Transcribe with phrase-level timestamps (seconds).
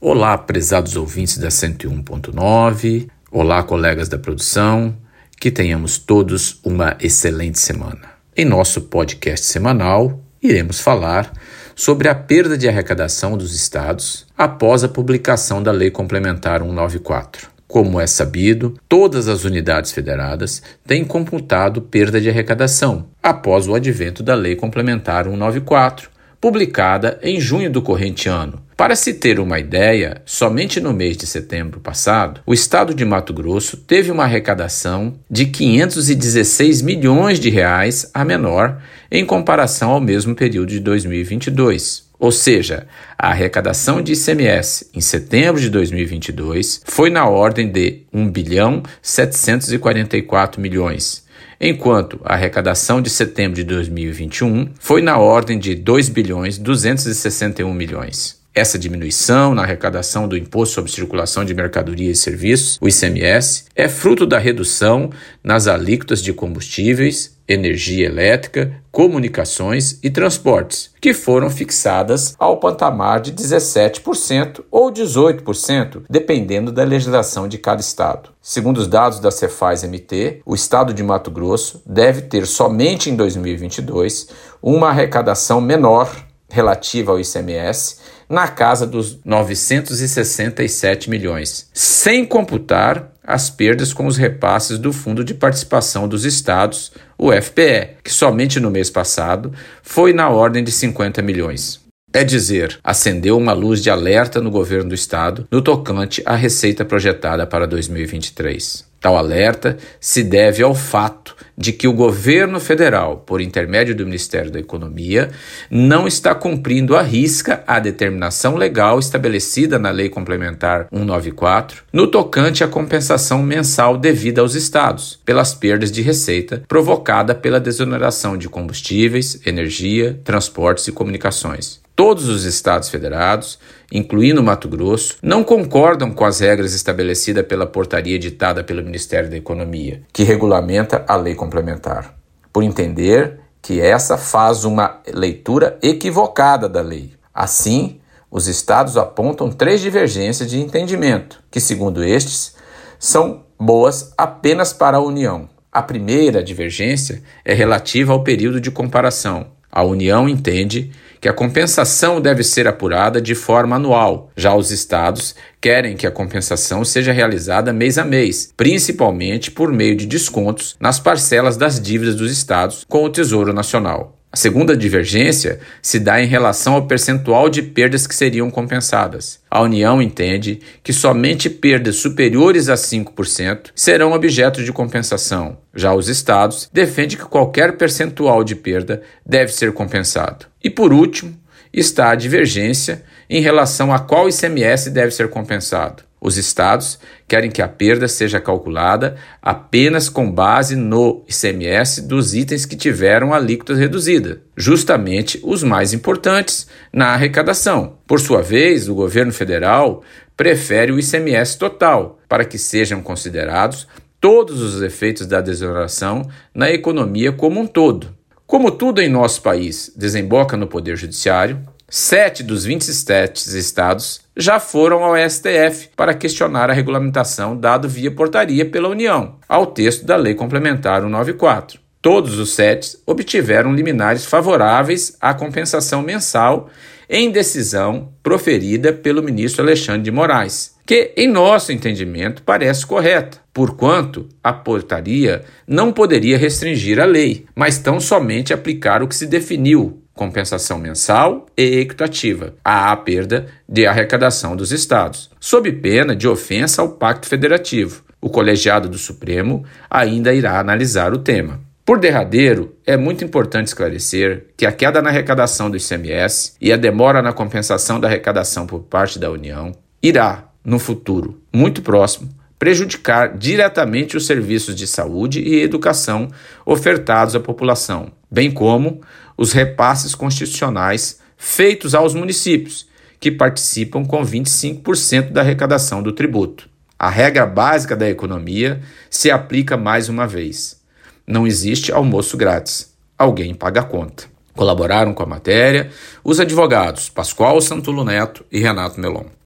[0.00, 3.08] Olá, prezados ouvintes da 101.9.
[3.32, 4.96] Olá, colegas da produção.
[5.40, 8.08] Que tenhamos todos uma excelente semana.
[8.36, 11.32] Em nosso podcast semanal, iremos falar
[11.74, 17.48] sobre a perda de arrecadação dos estados após a publicação da Lei Complementar 194.
[17.66, 24.22] Como é sabido, todas as unidades federadas têm computado perda de arrecadação após o advento
[24.22, 26.08] da Lei Complementar 194,
[26.40, 28.62] publicada em junho do corrente ano.
[28.76, 33.34] Para se ter uma ideia, somente no mês de setembro passado, o estado de Mato
[33.34, 40.34] Grosso teve uma arrecadação de 516 milhões de reais a menor em comparação ao mesmo
[40.34, 42.06] período de 2022.
[42.20, 48.28] Ou seja, a arrecadação de ICMS em setembro de 2022 foi na ordem de 1
[48.30, 51.26] bilhão 744 milhões
[51.60, 58.38] enquanto a arrecadação de setembro de 2021 foi na ordem de 2 bilhões 261 milhões.
[58.54, 63.88] Essa diminuição na arrecadação do Imposto sobre Circulação de Mercadorias e Serviços, o ICMS, é
[63.88, 65.10] fruto da redução
[65.44, 73.32] nas alíquotas de combustíveis, energia elétrica, comunicações e transportes, que foram fixadas ao patamar de
[73.32, 78.30] 17% ou 18%, dependendo da legislação de cada estado.
[78.42, 83.16] Segundo os dados da Cefaz MT, o estado de Mato Grosso deve ter somente em
[83.16, 84.28] 2022
[84.62, 86.14] uma arrecadação menor
[86.50, 94.78] relativa ao ICMS na casa dos 967 milhões, sem computar as perdas com os repasses
[94.78, 100.30] do Fundo de Participação dos Estados, o FPE, que somente no mês passado foi na
[100.30, 101.78] ordem de 50 milhões.
[102.10, 106.86] É dizer, acendeu uma luz de alerta no governo do estado no tocante à receita
[106.86, 108.87] projetada para 2023.
[109.00, 114.50] Tal alerta se deve ao fato de que o governo federal, por intermédio do Ministério
[114.50, 115.30] da Economia,
[115.70, 122.62] não está cumprindo à risca a determinação legal estabelecida na Lei Complementar 194 no tocante
[122.62, 129.40] à compensação mensal devida aos estados pelas perdas de receita provocada pela desoneração de combustíveis,
[129.46, 131.87] energia, transportes e comunicações.
[131.98, 133.58] Todos os estados federados,
[133.90, 139.36] incluindo Mato Grosso, não concordam com as regras estabelecidas pela portaria editada pelo Ministério da
[139.36, 142.14] Economia, que regulamenta a lei complementar,
[142.52, 147.14] por entender que essa faz uma leitura equivocada da lei.
[147.34, 147.98] Assim,
[148.30, 152.54] os estados apontam três divergências de entendimento, que, segundo estes,
[152.96, 155.48] são boas apenas para a União.
[155.72, 159.57] A primeira divergência é relativa ao período de comparação.
[159.70, 160.90] A União entende
[161.20, 164.30] que a compensação deve ser apurada de forma anual.
[164.36, 169.96] Já os estados querem que a compensação seja realizada mês a mês, principalmente por meio
[169.96, 174.17] de descontos nas parcelas das dívidas dos estados com o Tesouro Nacional.
[174.30, 179.40] A segunda divergência se dá em relação ao percentual de perdas que seriam compensadas.
[179.50, 185.56] A União entende que somente perdas superiores a 5% serão objeto de compensação.
[185.74, 190.46] Já os estados defendem que qualquer percentual de perda deve ser compensado.
[190.62, 191.34] E por último,
[191.72, 196.07] está a divergência em relação a qual ICMS deve ser compensado.
[196.20, 196.98] Os estados
[197.28, 203.32] querem que a perda seja calculada apenas com base no ICMS dos itens que tiveram
[203.32, 207.98] alíquota reduzida, justamente os mais importantes na arrecadação.
[208.06, 210.02] Por sua vez, o governo federal
[210.36, 213.86] prefere o ICMS total, para que sejam considerados
[214.20, 218.16] todos os efeitos da desoneração na economia como um todo.
[218.46, 221.60] Como tudo em nosso país desemboca no Poder Judiciário,
[221.90, 228.68] Sete dos 27 estados já foram ao STF para questionar a regulamentação dado via portaria
[228.68, 231.80] pela União ao texto da Lei Complementar 194.
[232.02, 236.68] Todos os sete obtiveram liminares favoráveis à compensação mensal
[237.08, 244.28] em decisão proferida pelo ministro Alexandre de Moraes, que, em nosso entendimento, parece correta, porquanto
[244.44, 250.02] a portaria não poderia restringir a lei, mas tão somente aplicar o que se definiu
[250.18, 256.90] compensação mensal e equitativa à perda de arrecadação dos estados, sob pena de ofensa ao
[256.90, 258.02] Pacto Federativo.
[258.20, 261.60] O colegiado do Supremo ainda irá analisar o tema.
[261.84, 266.76] Por derradeiro, é muito importante esclarecer que a queda na arrecadação do ICMS e a
[266.76, 269.72] demora na compensação da arrecadação por parte da União
[270.02, 272.28] irá, no futuro muito próximo,
[272.58, 276.28] prejudicar diretamente os serviços de saúde e educação
[276.66, 279.00] ofertados à população, bem como
[279.36, 282.88] os repasses constitucionais feitos aos municípios,
[283.20, 286.68] que participam com 25% da arrecadação do tributo.
[286.98, 290.80] A regra básica da economia se aplica mais uma vez.
[291.26, 292.92] Não existe almoço grátis.
[293.16, 294.24] Alguém paga a conta.
[294.54, 295.90] Colaboraram com a matéria
[296.24, 299.38] os advogados Pascoal Santulo Neto e Renato Melon.